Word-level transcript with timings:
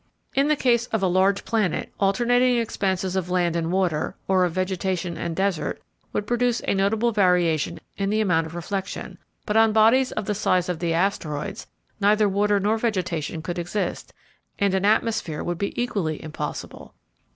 In 0.33 0.47
the 0.47 0.55
case 0.55 0.87
of 0.87 1.03
a 1.03 1.07
large 1.07 1.45
planet 1.45 1.91
alternating 1.99 2.57
expanses 2.57 3.15
of 3.15 3.29
land 3.29 3.55
and 3.55 3.71
water, 3.71 4.15
or 4.27 4.45
of 4.45 4.51
vegetation 4.51 5.15
and 5.15 5.35
desert, 5.35 5.79
would 6.11 6.25
produce 6.25 6.59
a 6.67 6.73
notable 6.73 7.11
variation 7.11 7.79
in 7.99 8.09
the 8.09 8.19
amount 8.19 8.47
of 8.47 8.55
reflection, 8.55 9.19
but 9.45 9.55
on 9.55 9.73
bodies 9.73 10.11
of 10.13 10.25
the 10.25 10.33
size 10.33 10.69
of 10.69 10.79
the 10.79 10.91
asteroids 10.91 11.67
neither 11.99 12.27
water 12.27 12.59
nor 12.59 12.79
vegetation 12.79 13.43
could 13.43 13.59
exist, 13.59 14.11
and 14.57 14.73
an 14.73 14.85
atmosphere 14.85 15.43
would 15.43 15.59
be 15.59 15.79
equally 15.79 16.23
impossible. 16.23 16.95